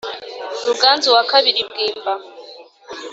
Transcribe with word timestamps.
ruganzu 0.65 1.07
wakabiri 1.15 1.59
bwimba 1.69 2.13